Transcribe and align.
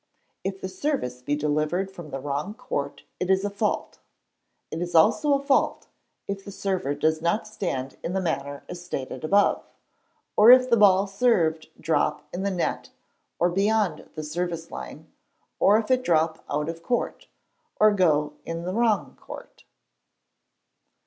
If 0.43 0.59
the 0.59 0.67
service 0.67 1.21
be 1.21 1.35
delivered 1.35 1.91
from 1.91 2.09
the 2.09 2.19
wrong 2.19 2.55
court 2.55 3.03
it 3.19 3.29
is 3.29 3.45
a 3.45 3.51
fault. 3.51 3.99
It 4.71 4.81
is 4.81 4.95
also 4.95 5.33
a 5.35 5.39
fault 5.43 5.89
if 6.27 6.43
the 6.43 6.49
server 6.51 6.95
does 6.95 7.21
not 7.21 7.47
stand 7.47 7.99
in 8.01 8.13
the 8.13 8.19
manner 8.19 8.63
as 8.67 8.83
stated 8.83 9.23
above, 9.23 9.63
or 10.35 10.49
if 10.49 10.67
the 10.71 10.75
ball 10.75 11.05
served 11.05 11.69
drop 11.79 12.23
in 12.33 12.41
the 12.41 12.49
net 12.49 12.89
or 13.37 13.51
beyond 13.51 14.09
the 14.15 14.23
service 14.23 14.71
line, 14.71 15.13
or 15.59 15.77
if 15.77 15.91
it 15.91 16.01
drop 16.03 16.43
out 16.49 16.67
of 16.67 16.81
court, 16.81 17.27
or 17.79 17.91
go 17.91 18.33
in 18.43 18.63
the 18.63 18.73
wrong 18.73 19.15
court. 19.21 19.65